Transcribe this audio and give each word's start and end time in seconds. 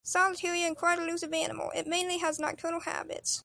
Solitary 0.03 0.63
and 0.63 0.75
quite 0.75 0.97
elusive 0.97 1.31
animal, 1.31 1.69
it 1.75 1.85
mainly 1.85 2.17
has 2.17 2.39
nocturnal 2.39 2.79
habits. 2.79 3.39